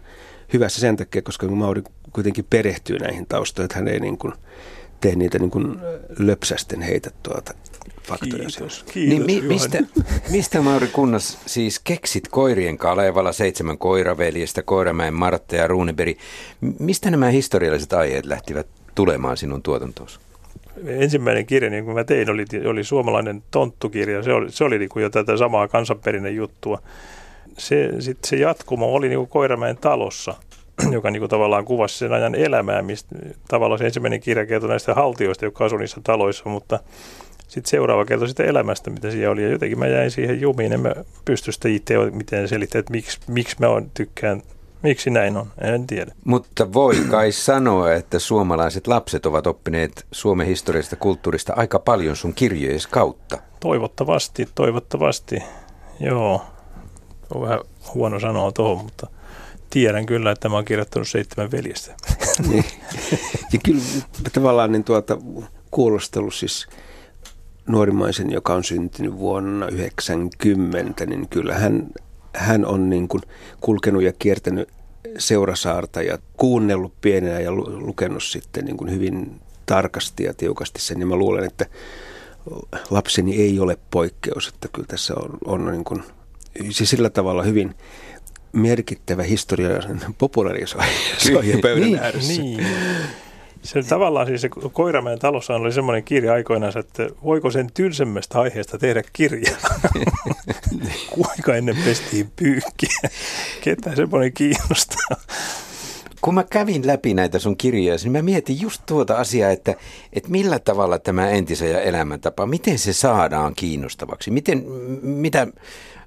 Hyvässä 0.52 0.81
sen 0.81 0.97
takia, 0.97 1.23
koska 1.23 1.47
Mauri 1.47 1.83
kuitenkin 2.12 2.47
perehtyy 2.50 2.99
näihin 2.99 3.26
taustoihin, 3.26 3.64
että 3.64 3.76
hän 3.76 3.88
ei 3.88 4.00
niin 4.00 4.19
kuin 4.19 4.33
tee 5.00 5.14
niitä 5.14 5.38
niin 5.38 5.50
kuin 5.50 5.76
löpsästen 6.19 6.83
heitä 6.83 7.11
tuota 7.23 7.55
faktoja. 8.02 8.45
Kiitos, 8.45 8.85
kiitos 8.93 8.95
niin 8.95 9.26
mi- 9.26 9.40
mistä, 9.40 9.78
mistä 10.31 10.61
Mauri 10.61 10.87
Kunnas 10.87 11.38
siis 11.47 11.78
keksit 11.78 12.28
koirien 12.28 12.78
Kalevala, 12.78 13.33
seitsemän 13.33 13.78
koiraveljestä, 13.78 14.62
Koiramäen 14.62 15.14
Martta 15.14 15.57
ja 15.57 15.66
Ruuneberi? 15.66 16.16
Mistä 16.78 17.11
nämä 17.11 17.28
historialliset 17.28 17.93
aiheet 17.93 18.26
lähtivät 18.26 18.66
tulemaan 18.95 19.37
sinun 19.37 19.62
tuotantoosi? 19.62 20.19
Ensimmäinen 20.87 21.47
kirja, 21.47 21.71
niin 21.71 21.85
kuin 21.85 21.95
mä 21.95 22.05
tein, 22.05 22.31
oli, 22.31 22.45
oli 22.69 22.85
suomalainen 22.85 23.43
tonttukirja. 23.50 24.23
Se 24.23 24.33
oli, 24.33 24.52
se 24.52 24.64
oli 24.64 24.78
niin 24.78 24.88
kuin 24.88 25.02
jo 25.02 25.11
tätä 25.11 25.37
samaa 25.37 25.69
kansanperinnön 25.69 26.37
juttua. 26.37 26.83
Se, 27.59 27.93
sit 28.00 28.19
se 28.25 28.37
jatkumo 28.37 28.95
oli 28.95 29.09
niin 29.09 29.19
kuin 29.19 29.28
Koiramäen 29.28 29.76
talossa– 29.76 30.35
joka 30.93 31.11
niin 31.11 31.21
kuin 31.21 31.31
tavallaan 31.31 31.64
kuvasi 31.64 31.99
sen 31.99 32.12
ajan 32.12 32.35
elämää, 32.35 32.83
mistä 32.83 33.16
tavallaan 33.49 33.78
se 33.78 33.85
ensimmäinen 33.85 34.21
kirja 34.21 34.47
kertoi 34.47 34.69
näistä 34.69 34.95
haltioista, 34.95 35.45
jotka 35.45 35.64
asuivat 35.64 35.81
niissä 35.81 36.00
taloissa, 36.05 36.49
mutta 36.49 36.78
sitten 37.49 37.71
seuraava 37.71 38.05
kertoi 38.05 38.29
sitä 38.29 38.45
elämästä, 38.45 38.91
mitä 38.91 39.11
siellä 39.11 39.33
oli. 39.33 39.43
Ja 39.43 39.50
jotenkin 39.50 39.79
mä 39.79 39.87
jäin 39.87 40.11
siihen 40.11 40.41
jumiin, 40.41 40.73
en 40.73 40.81
mä 40.81 40.93
pysty 41.25 41.53
sitä 41.53 41.69
itse 41.69 42.11
miten 42.11 42.49
selittää, 42.49 42.79
että 42.79 42.93
miksi, 42.93 43.19
miksi 43.29 43.57
mä 43.61 43.69
on, 43.69 43.91
tykkään, 43.95 44.43
Miksi 44.83 45.11
näin 45.11 45.37
on? 45.37 45.47
En 45.61 45.87
tiedä. 45.87 46.12
Mutta 46.25 46.73
voi 46.73 46.97
kai 47.11 47.33
sanoa, 47.33 47.93
että 47.93 48.19
suomalaiset 48.19 48.87
lapset 48.87 49.26
ovat 49.26 49.47
oppineet 49.47 50.07
Suomen 50.12 50.47
historiasta 50.47 50.97
kulttuurista 50.97 51.53
aika 51.57 51.79
paljon 51.79 52.17
sun 52.17 52.35
kirjojen 52.35 52.81
kautta. 52.91 53.38
Toivottavasti, 53.61 54.49
toivottavasti. 54.55 55.43
Joo. 56.00 56.43
On 57.35 57.43
vähän 57.43 57.61
huono 57.95 58.21
sanoa 58.21 58.53
tuohon, 58.53 58.85
mutta 58.85 59.07
tiedän 59.71 60.07
kyllä, 60.07 60.31
että 60.31 60.49
mä 60.49 60.55
oon 60.55 60.65
kirjoittanut 60.65 61.09
seitsemän 61.09 61.50
veljestä. 61.50 61.95
niin. 62.49 62.65
Ja 63.53 63.59
kyllä 63.65 63.83
tavallaan 64.33 64.73
niin 64.73 64.85
tuota, 64.85 65.19
kuulostellut 65.71 66.35
siis 66.35 66.67
nuorimaisen, 67.66 68.30
joka 68.30 68.54
on 68.54 68.64
syntynyt 68.64 69.18
vuonna 69.18 69.68
90, 69.68 71.06
niin 71.06 71.28
kyllä 71.28 71.54
hän, 71.54 71.87
hän 72.35 72.66
on 72.66 72.90
niin 72.90 73.08
kuin 73.08 73.23
kulkenut 73.61 74.02
ja 74.02 74.12
kiertänyt 74.18 74.68
seurasaarta 75.18 76.02
ja 76.02 76.18
kuunnellut 76.37 77.00
pienenä 77.00 77.40
ja 77.40 77.52
lukenut 77.52 78.23
sitten 78.23 78.64
niin 78.64 78.76
kuin 78.76 78.90
hyvin 78.90 79.40
tarkasti 79.66 80.25
ja 80.25 80.35
tiukasti 80.35 80.80
sen. 80.80 81.00
Ja 81.00 81.06
mä 81.06 81.16
luulen, 81.16 81.44
että 81.44 81.66
lapseni 82.90 83.37
ei 83.37 83.61
ole 83.61 83.78
poikkeus, 83.90 84.49
että 84.49 84.68
kyllä 84.73 84.87
tässä 84.87 85.14
on, 85.14 85.38
on 85.44 85.73
niin 85.73 85.85
kuin, 85.85 86.02
siis 86.70 86.90
sillä 86.90 87.11
tavalla 87.11 87.42
hyvin 87.42 87.75
merkittävä 88.52 89.23
historia 89.23 89.68
popularisoija 90.18 91.58
pöydän 91.62 91.90
niin, 91.90 91.99
ääressä. 91.99 92.42
Niin. 92.42 92.66
Se 93.66 93.82
tavallaan 93.82 94.26
siis 94.26 94.40
se 94.40 94.49
Koiramäen 94.73 95.18
talossa 95.18 95.54
oli 95.54 95.73
semmoinen 95.73 96.04
kirja 96.04 96.32
aikoinaan, 96.32 96.78
että 96.78 97.08
voiko 97.25 97.50
sen 97.50 97.70
tylsemmästä 97.75 98.40
aiheesta 98.40 98.78
tehdä 98.78 99.02
kirja? 99.12 99.56
Kuinka 101.14 101.56
ennen 101.56 101.76
pestiin 101.85 102.30
pyykkiä? 102.37 103.11
Ketä 103.61 103.96
semmoinen 103.96 104.32
kiinnostaa? 104.32 105.16
Kun 106.20 106.35
mä 106.35 106.44
kävin 106.44 106.87
läpi 106.87 107.14
näitä 107.14 107.38
sun 107.38 107.56
kirjoja, 107.56 107.96
niin 108.02 108.12
mä 108.12 108.23
mietin 108.23 108.61
just 108.61 108.82
tuota 108.87 109.16
asiaa, 109.16 109.50
että, 109.50 109.75
että 110.12 110.30
millä 110.30 110.58
tavalla 110.58 110.99
tämä 110.99 111.30
entisen 111.30 111.70
ja 111.70 111.80
elämäntapa, 111.80 112.46
miten 112.46 112.78
se 112.78 112.92
saadaan 112.92 113.54
kiinnostavaksi? 113.54 114.30
Miten, 114.30 114.64
mitä 115.02 115.46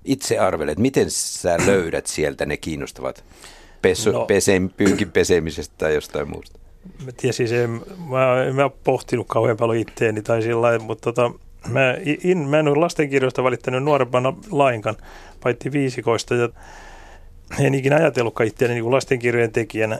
itse 0.06 0.40
arvelet, 0.40 0.80
miten 0.80 1.12
sä 1.12 1.58
löydät 1.66 2.08
sieltä 2.08 2.46
ne 2.46 2.58
kiinnostavat 2.58 3.24
pesu, 3.82 4.12
no. 4.12 4.26
pesen, 4.26 4.70
pyykin 4.78 5.12
pesemisestä 5.12 5.76
tai 5.78 5.94
jostain 5.94 6.30
muusta? 6.30 6.60
Mä 7.06 7.12
tiedän, 7.12 7.34
siis 7.34 7.52
en, 7.52 7.82
mä, 8.10 8.44
en 8.44 8.56
mä 8.56 8.70
pohtinut 8.84 9.28
kauhean 9.28 9.58
paljon 9.58 9.78
itteeni 9.78 10.22
tai 10.22 10.42
sillä 10.42 10.62
lailla, 10.62 10.86
mutta 10.86 11.14
tota, 11.14 11.32
mä, 11.68 11.96
in, 12.24 12.38
mä 12.38 12.60
en 12.60 12.68
ole 12.68 12.80
lastenkirjoista 12.80 13.44
valittanut 13.44 13.84
nuorempana 13.84 14.34
lainkaan, 14.52 14.96
paitsi 15.44 15.72
viisikoista 15.72 16.36
ja 16.36 16.50
en 17.60 17.76
ikinä 17.76 17.96
ajatellutkaan 17.96 18.48
itseäni 18.48 18.74
niin 18.74 18.92
lastenkirjojen 18.92 19.52
tekijänä. 19.52 20.00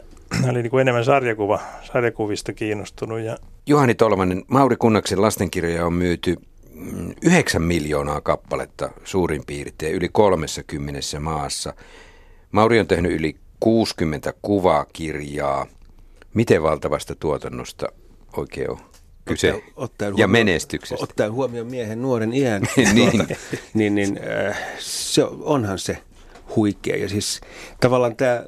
Oli 0.50 0.62
niin 0.62 0.80
enemmän 0.80 1.04
sarjakuva, 1.04 1.60
sarjakuvista 1.92 2.52
kiinnostunut. 2.52 3.20
Ja... 3.20 3.36
Juhani 3.66 3.94
Tolvanen, 3.94 4.44
Mauri 4.48 4.76
Kunnaksen 4.76 5.22
lastenkirjoja 5.22 5.86
on 5.86 5.92
myyty 5.92 6.36
9 7.22 7.62
miljoonaa 7.62 8.20
kappaletta 8.20 8.90
suurin 9.04 9.42
piirtein 9.46 9.94
yli 9.94 10.08
30 10.12 11.00
maassa. 11.20 11.74
Mauri 12.52 12.80
on 12.80 12.86
tehnyt 12.86 13.12
yli 13.12 13.36
60 13.60 14.34
kuvakirjaa– 14.42 15.66
Miten 16.34 16.62
valtavasta 16.62 17.14
tuotannosta 17.14 17.86
oikein 18.36 18.70
on 18.70 18.78
kyse 19.24 19.52
ottaen, 19.52 19.72
ottaen 19.76 20.18
ja 20.18 20.28
menestyksestä? 20.28 21.04
Ottaen 21.04 21.32
huomioon 21.32 21.66
miehen 21.66 22.02
nuoren 22.02 22.32
iän, 22.32 22.62
niin. 22.94 23.10
Tuota, 23.10 23.34
niin, 23.74 23.94
niin 23.94 24.20
äh, 24.48 24.58
se, 24.78 25.24
onhan 25.24 25.78
se 25.78 25.98
huikea. 26.56 26.96
Ja 26.96 27.08
siis 27.08 27.40
tavallaan 27.80 28.16
tämä 28.16 28.44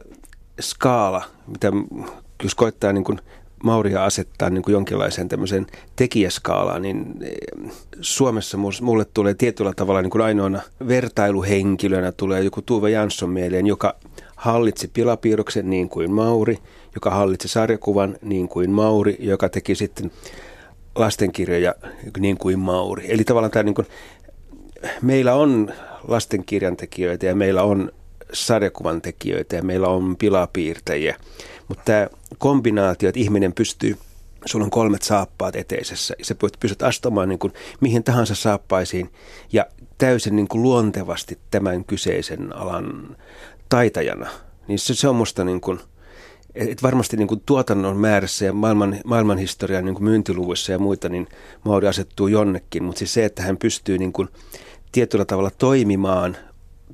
skaala, 0.61 1.25
mitä 1.47 1.73
jos 2.43 2.55
koittaa 2.55 2.93
niin 2.93 3.05
kuin 3.05 3.21
Mauria 3.63 4.05
asettaa 4.05 4.51
niin 4.51 4.63
kuin 4.63 4.73
jonkinlaiseen 4.73 5.29
tämmöiseen 5.29 5.67
tekijäskaalaan, 5.97 6.83
niin 6.83 7.15
eh, 7.21 7.71
Suomessa 8.01 8.59
mulle 8.83 9.05
tulee 9.15 9.35
tietyllä 9.35 9.73
tavalla 9.77 10.03
niin 10.03 10.11
kuin 10.11 10.23
ainoana 10.23 10.61
vertailuhenkilönä 10.89 12.13
tulee 12.13 12.43
joku 12.43 12.63
Tuve 12.63 12.91
Jansson 12.91 13.31
mieleen, 13.31 13.67
joka 13.67 13.97
hallitsi 14.43 14.89
pilapiirroksen 14.89 15.71
niin 15.71 15.89
kuin 15.89 16.13
Mauri, 16.13 16.59
joka 16.95 17.11
hallitsi 17.11 17.49
sarjakuvan 17.49 18.17
niin 18.23 18.49
kuin 18.49 18.71
Mauri, 18.71 19.17
joka 19.19 19.49
teki 19.49 19.75
sitten 19.75 20.11
lastenkirjoja 20.95 21.75
niin 22.19 22.39
kuin 22.39 22.59
Mauri. 22.59 23.13
Eli 23.13 23.25
tavallaan 23.25 23.51
tämä 23.51 23.63
niin 23.63 23.75
kuin, 23.75 23.87
meillä 25.03 25.35
on 25.35 25.73
lastenkirjan 26.09 26.77
tekijöitä 26.77 27.27
ja 27.27 27.35
meillä 27.35 27.63
on 27.63 27.93
sarjakuvan 28.33 29.03
tekijöitä 29.03 29.57
ja 29.57 29.63
meillä 29.63 29.89
on 29.89 30.17
pilapiirtäjiä. 30.17 31.17
Mutta 31.69 31.85
tämä 31.85 32.09
kombinaatio, 32.39 33.09
että 33.09 33.21
ihminen 33.21 33.53
pystyy, 33.53 33.97
sulla 34.47 34.65
on 34.65 34.71
kolmet 34.71 35.03
saappaat 35.03 35.57
eteisessä 35.57 36.15
ja 36.19 36.25
sä 36.25 36.35
pystyt 36.61 36.83
astumaan 36.83 37.29
niin 37.29 37.39
kuin 37.39 37.53
mihin 37.81 38.05
tahansa 38.05 38.35
saappaisiin 38.35 39.13
ja 39.53 39.67
täysin 39.99 40.37
niin 40.37 40.49
kuin 40.49 40.63
luontevasti 40.63 41.39
tämän 41.51 41.85
kyseisen 41.85 42.57
alan 42.57 43.17
taitajana, 43.73 44.31
niin 44.69 44.79
se, 44.79 44.95
se 44.95 45.09
on 45.09 45.17
musta 45.17 45.45
niin 45.45 45.61
kuin, 45.61 45.81
et 46.55 46.83
varmasti 46.83 47.17
niin 47.17 47.29
kuin 47.29 47.43
tuotannon 47.47 47.97
määrässä 47.97 48.45
ja 48.45 48.53
maailman, 48.53 48.97
maailmanhistorian 49.05 49.85
niin 49.85 49.95
kuin 49.95 50.05
myyntiluvuissa 50.05 50.73
ja 50.73 50.79
muita, 50.79 51.09
niin 51.09 51.29
Mauri 51.65 51.89
asettuu 51.89 52.27
jonnekin, 52.27 52.85
mutta 52.85 52.99
siis 52.99 53.15
se, 53.15 53.25
että 53.25 53.43
hän 53.43 53.57
pystyy 53.57 53.99
niin 53.99 54.13
kuin 54.13 54.29
tietyllä 54.93 55.25
tavalla 55.25 55.51
toimimaan 55.59 56.37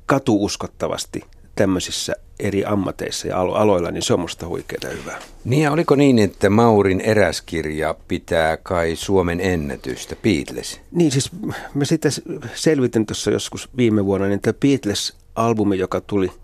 katuuskottavasti 0.05 1.21
tämmöisissä 1.55 2.13
eri 2.39 2.65
ammateissa 2.65 3.27
ja 3.27 3.37
alo- 3.37 3.55
aloilla, 3.55 3.91
niin 3.91 4.03
se 4.03 4.13
on 4.13 4.19
musta 4.19 4.47
huikeaa 4.47 4.93
hyvää. 4.99 5.19
Niin 5.45 5.63
ja 5.63 5.71
oliko 5.71 5.95
niin, 5.95 6.19
että 6.19 6.49
Maurin 6.49 7.01
eräskirja 7.01 7.95
pitää 8.07 8.57
kai 8.57 8.95
Suomen 8.95 9.41
ennätystä, 9.41 10.15
Beatles? 10.23 10.81
Niin 10.91 11.11
siis 11.11 11.31
mä 11.73 11.85
sitten 11.85 12.11
selvitin 12.53 13.05
tuossa 13.05 13.31
joskus 13.31 13.69
viime 13.77 14.05
vuonna, 14.05 14.27
niin 14.27 14.41
tämä 14.41 14.53
Beatles-albumi, 14.53 15.75
joka 15.75 16.01
tuli– 16.01 16.31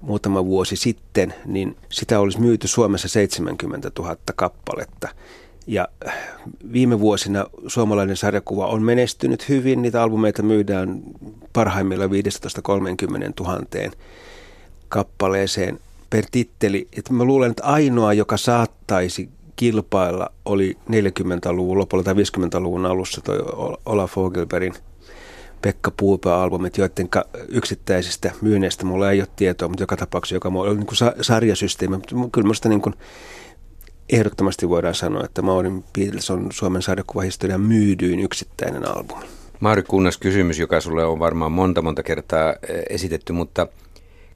muutama 0.00 0.44
vuosi 0.44 0.76
sitten, 0.76 1.34
niin 1.46 1.76
sitä 1.88 2.20
olisi 2.20 2.40
myyty 2.40 2.68
Suomessa 2.68 3.08
70 3.08 3.90
000 3.98 4.16
kappaletta. 4.36 5.08
Ja 5.66 5.88
äh, 6.06 6.14
viime 6.72 7.00
vuosina 7.00 7.46
suomalainen 7.66 8.16
sarjakuva 8.16 8.66
on 8.66 8.82
menestynyt 8.82 9.48
hyvin. 9.48 9.82
Niitä 9.82 10.02
albumeita 10.02 10.42
myydään 10.42 11.00
parhaimmilla 11.52 12.06
15-30 12.06 12.08
000 13.40 13.90
kappaleeseen 14.88 15.80
per 16.10 16.24
titteli. 16.30 16.88
Et 16.98 17.10
mä 17.10 17.24
luulen, 17.24 17.50
että 17.50 17.64
ainoa, 17.64 18.12
joka 18.12 18.36
saattaisi 18.36 19.28
kilpailla, 19.56 20.30
oli 20.44 20.76
40-luvun 20.90 21.78
lopulla 21.78 22.04
tai 22.04 22.14
50-luvun 22.14 22.86
alussa 22.86 23.20
toi 23.20 23.38
Olaf 23.86 24.12
Fogelbergin– 24.12 24.74
Pekka 25.62 25.90
Puupää-albumit, 25.90 26.78
joiden 26.78 27.08
yksittäisistä 27.48 28.32
myynneistä 28.40 28.84
mulla 28.84 29.10
ei 29.10 29.20
ole 29.20 29.28
tietoa, 29.36 29.68
mutta 29.68 29.82
joka 29.82 29.96
tapauksessa 29.96 30.36
joka 30.36 30.48
on 30.48 30.76
niin 30.76 30.86
kuin 30.86 30.98
sarjasysteemi. 31.20 31.96
Mutta 31.96 32.14
kyllä 32.32 32.44
minusta 32.44 32.68
niin 32.68 32.82
kuin 32.82 32.94
ehdottomasti 34.08 34.68
voidaan 34.68 34.94
sanoa, 34.94 35.24
että 35.24 35.42
Maurin 35.42 35.84
Beatles 35.98 36.30
on 36.30 36.46
Suomen 36.52 36.82
sarjakuvahistorian 36.82 37.60
myydyin 37.60 38.20
yksittäinen 38.20 38.88
albumi. 38.88 39.24
Mauri 39.60 39.82
Kunnas 39.82 40.18
kysymys, 40.18 40.58
joka 40.58 40.80
sulle 40.80 41.04
on 41.04 41.18
varmaan 41.18 41.52
monta 41.52 41.82
monta 41.82 42.02
kertaa 42.02 42.54
esitetty, 42.90 43.32
mutta 43.32 43.66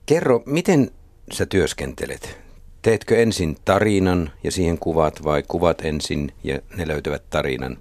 kerro, 0.06 0.42
miten 0.46 0.90
sä 1.32 1.46
työskentelet? 1.46 2.38
Teetkö 2.82 3.22
ensin 3.22 3.56
tarinan 3.64 4.30
ja 4.44 4.52
siihen 4.52 4.78
kuvat 4.78 5.24
vai 5.24 5.42
kuvat 5.48 5.84
ensin 5.84 6.32
ja 6.44 6.60
ne 6.76 6.88
löytävät 6.88 7.22
tarinan? 7.30 7.78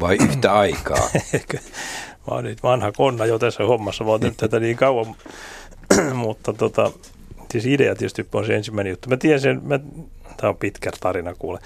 Vai 0.00 0.16
yhtä 0.20 0.54
aikaa? 0.54 1.08
Mä 2.28 2.34
oon 2.34 2.44
nyt 2.44 2.62
vanha 2.62 2.92
konna 2.92 3.26
jo 3.26 3.38
tässä 3.38 3.64
hommassa, 3.64 4.04
mä 4.04 4.10
oon 4.10 4.20
tehnyt 4.20 4.36
tätä 4.36 4.60
niin 4.60 4.76
kauan, 4.76 5.14
mutta 6.14 6.52
tota, 6.52 6.92
siis 7.50 7.66
idea 7.66 7.94
tietysti 7.94 8.26
on 8.32 8.46
se 8.46 8.54
ensimmäinen 8.54 8.90
juttu. 8.90 9.08
Mä 9.08 9.16
tiedän 9.16 9.40
sen, 9.40 9.60
mä, 9.64 9.80
tää 10.36 10.50
on 10.50 10.56
pitkä 10.56 10.90
tarina 11.00 11.34
kuule. 11.34 11.58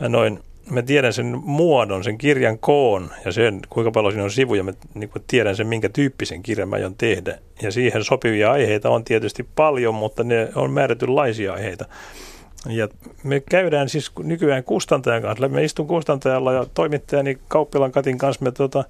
Mä 0.00 0.08
noin, 0.08 0.38
mä 0.70 0.82
tiedän 0.82 1.12
sen 1.12 1.40
muodon, 1.44 2.04
sen 2.04 2.18
kirjan 2.18 2.58
koon 2.58 3.10
ja 3.24 3.32
sen, 3.32 3.60
kuinka 3.68 3.90
paljon 3.90 4.12
siinä 4.12 4.24
on 4.24 4.30
sivuja. 4.30 4.62
Mä 4.62 4.72
niin 4.94 5.10
tiedän 5.26 5.56
sen, 5.56 5.66
minkä 5.66 5.88
tyyppisen 5.88 6.42
kirjan 6.42 6.68
mä 6.68 6.76
aion 6.76 6.94
tehdä. 6.98 7.38
Ja 7.62 7.72
siihen 7.72 8.04
sopivia 8.04 8.52
aiheita 8.52 8.90
on 8.90 9.04
tietysti 9.04 9.46
paljon, 9.54 9.94
mutta 9.94 10.24
ne 10.24 10.48
on 10.54 10.70
määrätynlaisia 10.70 11.52
aiheita. 11.52 11.84
Ja 12.66 12.88
me 13.22 13.40
käydään 13.40 13.88
siis 13.88 14.12
nykyään 14.18 14.64
kustantajan 14.64 15.22
kanssa. 15.22 15.48
Me 15.48 15.64
istun 15.64 15.86
kustantajalla 15.86 16.52
ja 16.52 16.66
toimittajani 16.74 17.38
Kauppilan 17.48 17.92
Katin 17.92 18.18
kanssa 18.18 18.44
me 18.44 18.50
tota, 18.50 18.84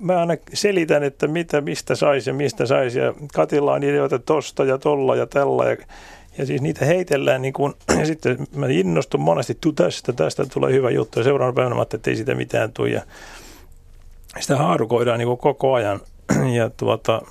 mä 0.00 0.20
aina 0.20 0.36
selitän, 0.54 1.02
että 1.02 1.26
mitä, 1.26 1.60
mistä 1.60 1.94
saisi 1.94 2.30
ja 2.30 2.34
mistä 2.34 2.66
saisi. 2.66 2.98
Ja 2.98 3.14
Katilla 3.34 3.72
on 3.72 3.82
ideoita 3.82 4.18
tosta 4.18 4.64
ja 4.64 4.78
tolla 4.78 5.16
ja 5.16 5.26
tällä. 5.26 5.70
Ja, 5.70 5.76
ja 6.38 6.46
siis 6.46 6.62
niitä 6.62 6.84
heitellään 6.84 7.42
niin 7.42 7.52
kuin, 7.52 7.74
ja 8.00 8.06
sitten 8.06 8.46
mä 8.54 8.66
innostun 8.68 9.20
monesti, 9.20 9.58
tu 9.60 9.72
tästä, 9.72 10.12
tästä 10.12 10.46
tulee 10.46 10.72
hyvä 10.72 10.90
juttu. 10.90 11.20
Ja 11.20 11.24
seuraavana 11.24 11.54
päivänä 11.54 11.76
mä 11.76 11.82
että 11.82 12.10
ei 12.10 12.16
sitä 12.16 12.34
mitään 12.34 12.72
tule. 12.72 12.90
Ja 12.90 13.02
sitä 14.40 14.56
haarukoidaan 14.56 15.18
niin 15.18 15.28
kuin 15.28 15.38
koko 15.38 15.74
ajan. 15.74 16.00
Ja 16.56 16.70
tuota, 16.70 17.22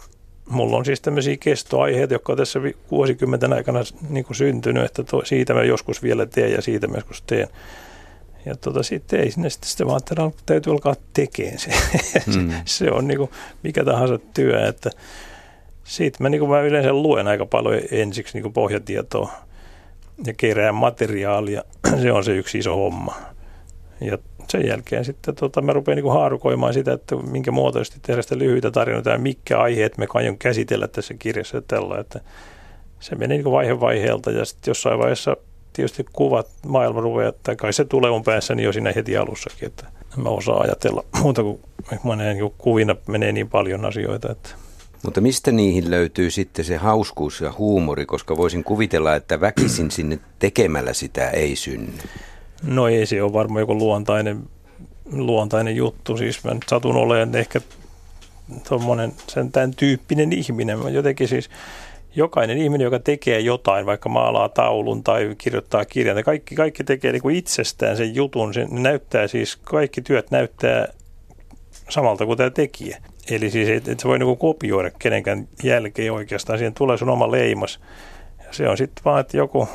mulla 0.50 0.78
on 0.78 0.86
siis 0.86 1.02
tämmöisiä 1.02 1.38
kestoaiheita, 1.40 2.14
jotka 2.14 2.34
on 2.34 2.38
tässä 2.38 2.60
vuosikymmenten 2.92 3.54
aikana 3.54 3.80
niin 4.10 4.26
kuin 4.26 4.38
syntynyt, 4.38 4.86
että 4.86 5.04
to, 5.04 5.26
siitä 5.26 5.54
mä 5.54 5.64
joskus 5.64 6.04
vielä 6.04 6.26
teen 6.26 6.52
ja 6.52 6.62
siitä 6.62 6.88
mä 6.88 6.96
joskus 6.96 7.22
teen. 7.22 7.48
Ja 8.46 8.56
tota, 8.56 8.84
sitten 8.84 9.20
ei 9.20 9.32
sinne 9.32 9.50
sitten, 9.50 9.70
sitten 9.70 9.88
vaan, 9.88 9.98
että 9.98 10.32
täytyy 10.46 10.74
alkaa 10.74 10.96
tekemään 11.14 11.60
se. 11.60 11.72
Mm. 12.26 12.52
se 12.66 12.92
on 12.92 13.08
niin 13.08 13.18
kuin 13.18 13.30
mikä 13.64 13.86
tahansa 13.86 14.20
työ, 14.34 14.68
että 14.68 14.90
siitä 15.84 16.24
mä, 16.24 16.30
niin 16.30 16.40
kuin 16.40 16.52
mä 16.52 16.62
yleensä 16.62 16.94
luen 16.94 17.28
aika 17.28 17.46
paljon 17.46 17.82
ensiksi 17.92 18.34
niin 18.34 18.42
kuin 18.42 18.54
pohjatietoa 18.54 19.32
ja 20.26 20.34
kerään 20.38 20.76
materiaalia. 20.76 21.64
se 22.02 22.12
on 22.12 22.24
se 22.24 22.32
yksi 22.32 22.58
iso 22.58 22.76
homma. 22.76 23.16
Ja 24.02 24.18
sen 24.50 24.68
jälkeen 24.68 25.06
sitten 25.06 25.36
tota, 25.36 25.62
mä 25.62 25.74
rupean 25.74 25.96
niin 25.96 26.12
haarukoimaan 26.12 26.74
sitä, 26.74 26.94
että 26.94 27.16
minkä 27.16 27.52
muotoisesti 27.52 28.00
tehdä 28.02 28.22
sitä 28.22 28.38
lyhyitä 28.38 28.72
tarinoita 28.72 29.10
ja 29.10 29.18
mitkä 29.18 29.60
aiheet 29.60 29.98
me 29.98 30.08
aion 30.14 30.38
käsitellä 30.38 30.88
tässä 30.88 31.14
kirjassa 31.14 31.58
ja 31.58 31.62
tällä. 31.68 32.00
Että 32.00 32.20
se 33.00 33.16
menee 33.16 33.38
niin 33.38 33.52
vaihe 33.52 33.80
vaiheelta 33.80 34.32
ja 34.32 34.46
sitten 34.46 34.72
jossain 34.72 35.00
vaiheessa 35.00 35.38
tietysti 35.76 36.06
kuvat 36.14 36.48
maailma 36.68 37.02
rupeaa, 37.02 37.30
että 37.30 37.56
kai 37.56 37.74
se 37.74 37.86
tulee 37.86 38.12
mun 38.12 38.24
päässäni 38.24 38.64
jo 38.64 38.74
siinä 38.74 38.94
heti 38.96 39.18
alussakin, 39.18 39.68
että 39.68 39.86
mä 40.18 40.30
osaan 40.30 40.62
ajatella 40.62 41.04
muuta 41.22 41.44
kuin 41.44 41.60
menee, 42.04 42.34
niin 42.34 42.54
kuvina 42.58 42.96
menee 43.08 43.32
niin 43.32 43.50
paljon 43.50 43.86
asioita, 43.86 44.32
että 44.32 44.50
mutta 45.04 45.22
mistä 45.22 45.52
niihin 45.52 45.92
löytyy 45.92 46.32
sitten 46.32 46.66
se 46.66 46.78
hauskuus 46.78 47.42
ja 47.42 47.54
huumori, 47.58 48.06
koska 48.06 48.38
voisin 48.38 48.64
kuvitella, 48.64 49.16
että 49.16 49.42
väkisin 49.42 49.92
sinne 49.98 50.20
tekemällä 50.40 50.94
sitä 50.94 51.30
ei 51.30 51.56
synny. 51.56 51.94
No 52.64 52.88
ei 52.88 53.06
se 53.06 53.24
ole 53.24 53.34
varmaan 53.34 53.60
joku 53.60 53.78
luontainen, 53.78 54.44
luontainen 55.12 55.76
juttu. 55.76 56.18
Siis 56.18 56.44
mä 56.44 56.54
nyt 56.54 56.64
satun 56.70 56.96
olemaan 56.96 57.36
ehkä 57.36 57.62
tuommoinen 58.70 59.14
sen 59.28 59.52
tämän 59.52 59.72
tyyppinen 59.76 60.34
ihminen. 60.34 60.80
Mä 60.80 60.90
jotenkin 60.90 61.28
siis 61.28 61.50
jokainen 62.16 62.58
ihminen, 62.58 62.86
joka 62.86 63.00
tekee 63.00 63.40
jotain, 63.40 63.86
vaikka 63.86 64.10
maalaa 64.10 64.50
taulun 64.50 65.04
tai 65.04 65.36
kirjoittaa 65.38 65.86
kirjan, 65.86 66.24
kaikki, 66.24 66.56
kaikki 66.56 66.84
tekee 66.84 67.12
niin 67.12 67.22
kuin 67.22 67.36
itsestään 67.36 67.98
sen 67.98 68.16
jutun. 68.16 68.54
Se 68.54 68.68
näyttää 68.70 69.28
siis, 69.28 69.56
kaikki 69.56 70.02
työt 70.02 70.32
näyttää 70.32 70.88
samalta 71.90 72.26
kuin 72.26 72.38
tämä 72.38 72.50
tekijä. 72.50 72.98
Eli 73.30 73.52
siis 73.52 73.70
et, 73.70 73.88
et 73.88 74.00
sä 74.00 74.08
voi 74.08 74.20
niinku 74.20 74.36
kopioida 74.36 74.92
kenenkään 75.00 75.48
jälkeen 75.64 76.14
oikeastaan, 76.14 76.60
siihen 76.60 76.74
tulee 76.74 76.98
sun 76.98 77.10
oma 77.10 77.32
leimas. 77.32 77.80
Ja 78.46 78.54
se 78.54 78.70
on 78.70 78.78
sitten 78.78 79.06
vaan, 79.06 79.22
että 79.22 79.38
joku 79.38 79.68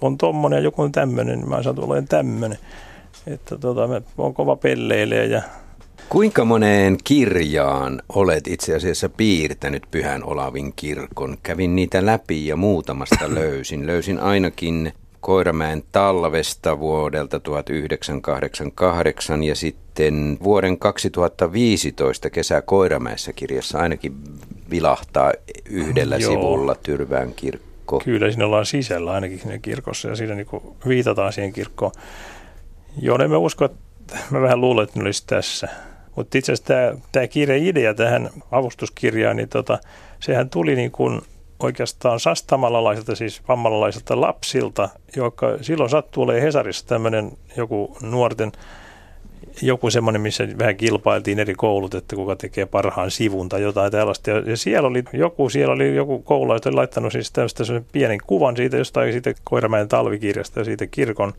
on 0.00 0.18
tommonen 0.18 0.56
ja 0.56 0.62
joku 0.62 0.82
on 0.82 0.92
tämmöinen, 0.92 1.38
niin 1.38 1.48
mä 1.48 1.62
saan 1.62 1.78
olemaan 1.78 2.08
tämmöinen. 2.08 2.58
Että 3.26 3.58
tota, 3.58 3.88
mä 3.88 4.00
oon 4.18 4.34
kova 4.34 4.56
pelleilee 4.56 5.26
ja 5.26 5.42
Kuinka 6.14 6.44
moneen 6.44 6.96
kirjaan 7.04 8.02
olet 8.08 8.46
itse 8.46 8.74
asiassa 8.74 9.08
piirtänyt 9.08 9.82
Pyhän 9.90 10.24
Olavin 10.24 10.72
kirkon? 10.76 11.36
Kävin 11.42 11.76
niitä 11.76 12.06
läpi 12.06 12.46
ja 12.46 12.56
muutamasta 12.56 13.24
löysin. 13.34 13.86
Löysin 13.86 14.20
ainakin 14.20 14.92
Koiramäen 15.20 15.82
talvesta 15.92 16.78
vuodelta 16.78 17.40
1988 17.40 19.42
ja 19.42 19.54
sitten 19.54 20.38
vuoden 20.42 20.78
2015 20.78 22.30
kesä 22.30 22.62
Koiramäessä 22.62 23.32
kirjassa 23.32 23.78
ainakin 23.78 24.14
vilahtaa 24.70 25.32
yhdellä 25.70 26.16
Joo. 26.16 26.30
sivulla 26.30 26.74
Tyrvään 26.74 27.34
kirkko. 27.34 28.00
Kyllä, 28.04 28.30
siinä 28.30 28.46
ollaan 28.46 28.66
sisällä 28.66 29.12
ainakin 29.12 29.38
siinä 29.38 29.58
kirkossa 29.58 30.08
ja 30.08 30.16
siinä 30.16 30.34
niin 30.34 30.46
viitataan 30.88 31.32
siihen 31.32 31.52
kirkkoon. 31.52 31.92
Joo, 33.00 33.18
en 33.18 33.30
mä 33.30 33.38
usko, 33.38 33.64
että 33.64 33.78
mä 34.30 34.40
vähän 34.40 34.60
luulen, 34.60 34.84
että 34.84 34.98
ne 34.98 35.04
olisi 35.04 35.24
tässä. 35.26 35.68
Mutta 36.16 36.38
itse 36.38 36.52
asiassa 36.52 36.74
tämä, 36.74 36.94
tämä 37.12 37.54
idea 37.54 37.94
tähän 37.94 38.30
avustuskirjaan, 38.50 39.36
niin 39.36 39.48
tota, 39.48 39.78
sehän 40.20 40.50
tuli 40.50 40.76
niin 40.76 40.90
kuin– 40.90 41.20
oikeastaan 41.64 42.20
sastamalalaisilta, 42.20 43.14
siis 43.14 43.42
vammalalaisilta 43.48 44.20
lapsilta, 44.20 44.88
joka 45.16 45.58
silloin 45.60 45.90
sattuu 45.90 46.22
olemaan 46.22 46.42
Hesarissa 46.42 46.86
tämmöinen 46.86 47.32
joku 47.56 47.96
nuorten, 48.02 48.52
joku 49.62 49.90
semmoinen, 49.90 50.20
missä 50.20 50.48
vähän 50.58 50.76
kilpailtiin 50.76 51.38
eri 51.38 51.54
koulut, 51.54 51.94
että 51.94 52.16
kuka 52.16 52.36
tekee 52.36 52.66
parhaan 52.66 53.10
sivun 53.10 53.48
tai 53.48 53.62
jotain 53.62 53.92
tällaista. 53.92 54.30
Ja, 54.30 54.56
siellä 54.56 54.88
oli 54.88 55.04
joku, 55.12 55.48
siellä 55.48 55.74
oli 55.74 55.96
joku 55.96 56.18
koulu, 56.18 56.54
joka 56.54 56.68
oli 56.68 56.74
laittanut 56.74 57.12
siis 57.12 57.32
tämmöistä 57.32 57.64
pienen 57.92 58.18
kuvan 58.26 58.56
siitä 58.56 58.76
jostain 58.76 59.12
siitä 59.12 59.34
Koiramäen 59.44 59.88
talvikirjasta 59.88 60.60
ja 60.60 60.64
siitä 60.64 60.86
kirkon 60.86 61.32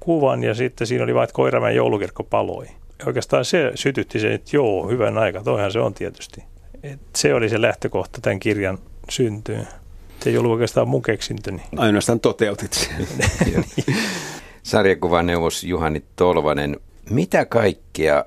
kuvan 0.00 0.44
ja 0.44 0.54
sitten 0.54 0.86
siinä 0.86 1.04
oli 1.04 1.14
vain, 1.14 1.24
että 1.24 1.34
Koiramäen 1.34 1.76
joulukirkko 1.76 2.24
paloi. 2.24 2.66
Oikeastaan 3.06 3.44
se 3.44 3.72
sytytti 3.74 4.18
sen, 4.20 4.32
että 4.32 4.56
joo, 4.56 4.88
hyvän 4.88 5.18
aika, 5.18 5.42
toihan 5.42 5.72
se 5.72 5.80
on 5.80 5.94
tietysti. 5.94 6.44
Et 6.82 7.00
se 7.16 7.34
oli 7.34 7.48
se 7.48 7.60
lähtökohta 7.60 8.20
tämän 8.20 8.40
kirjan 8.40 8.78
syntyy. 9.08 9.58
Se 10.20 10.30
ei 10.30 10.38
ollut 10.38 10.52
oikeastaan 10.52 10.88
mun 10.88 11.02
keksintöni. 11.02 11.62
Ainoastaan 11.76 12.20
toteutit 12.20 12.72
sen. 12.72 13.06
Sarjakuvaneuvos 14.62 15.64
Juhani 15.64 16.04
Tolvanen, 16.16 16.76
mitä 17.10 17.44
kaikkea 17.44 18.24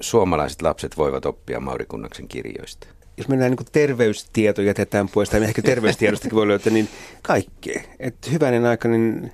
suomalaiset 0.00 0.62
lapset 0.62 0.96
voivat 0.96 1.26
oppia 1.26 1.60
Mauri 1.60 1.86
Kunnaksen 1.86 2.28
kirjoista? 2.28 2.86
Jos 3.16 3.28
mennään 3.28 3.50
niin 3.50 3.66
terveystieto 3.72 4.62
jätetään 4.62 5.08
pois, 5.08 5.30
tai 5.30 5.44
ehkä 5.44 5.62
terveystiedostakin 5.62 6.36
voi 6.36 6.48
löytää, 6.48 6.72
niin 6.72 6.88
kaikkea. 7.22 7.82
Että 7.98 8.30
hyvänen 8.30 8.64
aika, 8.64 8.88
niin 8.88 9.32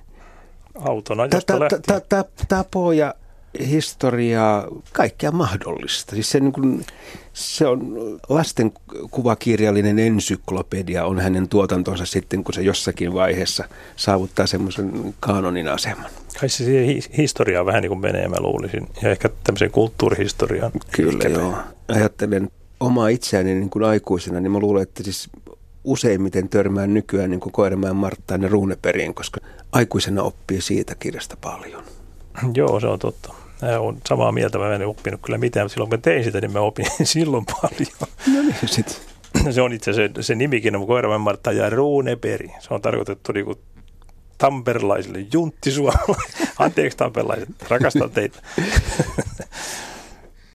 Auton 0.75 1.19
ajosta 1.19 1.59
ta, 1.59 1.79
ta, 1.87 1.99
ta, 1.99 2.25
tapoja 2.47 3.13
historiaa, 3.59 4.67
kaikkea 4.93 5.31
mahdollista. 5.31 6.15
Siis 6.15 6.29
se, 6.29 6.39
niin 6.39 6.53
kuin, 6.53 6.85
se 7.33 7.67
on 7.67 7.97
lasten 8.29 8.71
kuvakirjallinen 9.11 9.99
ensyklopedia 9.99 11.05
on 11.05 11.19
hänen 11.19 11.49
tuotantonsa 11.49 12.05
sitten, 12.05 12.43
kun 12.43 12.53
se 12.53 12.61
jossakin 12.61 13.13
vaiheessa 13.13 13.63
saavuttaa 13.95 14.47
semmoisen 14.47 15.15
kanonin 15.19 15.67
aseman. 15.67 16.11
Kai 16.39 16.49
se 16.49 16.63
siihen 16.63 17.03
historiaan 17.17 17.65
vähän 17.65 17.81
niin 17.81 17.89
kuin 17.89 18.01
menee, 18.01 18.27
mä 18.27 18.39
luulisin, 18.39 18.87
ja 19.01 19.09
ehkä 19.09 19.29
tämmöiseen 19.43 19.71
kulttuurihistoriaan. 19.71 20.71
Kyllä, 20.91 21.29
joo. 21.29 21.51
Menee. 21.51 21.63
Ajattelen 21.87 22.51
omaa 22.79 23.07
itseäni 23.07 23.55
niin 23.55 23.69
kuin 23.69 23.83
aikuisena, 23.83 24.39
niin 24.39 24.51
mä 24.51 24.59
luulen, 24.59 24.83
että 24.83 25.03
siis 25.03 25.29
useimmiten 25.83 26.49
törmään 26.49 26.93
nykyään 26.93 27.29
niin 27.31 27.39
kuin 27.39 27.53
Koiramäen 27.53 27.95
Marttaan 27.95 28.41
ja 28.41 28.47
Ruuneperiin, 28.47 29.13
koska 29.13 29.39
aikuisena 29.71 30.23
oppii 30.23 30.61
siitä 30.61 30.95
kirjasta 30.95 31.37
paljon. 31.41 31.83
Joo, 32.53 32.79
se 32.79 32.87
on 32.87 32.99
totta. 32.99 33.33
Olen 33.79 33.97
samaa 34.09 34.31
mieltä, 34.31 34.57
mä 34.57 34.75
en 34.75 34.87
oppinut 34.87 35.21
kyllä 35.21 35.37
mitään, 35.37 35.65
mutta 35.65 35.73
silloin 35.73 35.89
kun 35.89 35.99
mä 35.99 36.01
tein 36.01 36.23
sitä, 36.23 36.41
niin 36.41 36.51
mä 36.51 36.59
opin 36.59 36.85
silloin 37.03 37.45
paljon. 37.45 38.09
No 38.35 38.41
niin, 38.41 38.55
sit. 38.65 39.01
Se 39.51 39.61
on 39.61 39.73
itse 39.73 39.93
se, 39.93 40.09
se 40.21 40.35
nimikin 40.35 40.75
on 40.75 40.87
Koiraman 40.87 41.21
Martta 41.21 41.51
ja 41.51 41.69
Ruuneperi. 41.69 42.51
Se 42.59 42.73
on 42.73 42.81
tarkoitettu 42.81 43.31
niinku 43.31 43.55
tamperlaisille 44.37 45.25
junttisuomalaisille. 45.33 46.47
Anteeksi 46.59 46.97
tamperlaiset, 46.97 47.49
rakastan 47.69 48.11
teitä. 48.11 48.39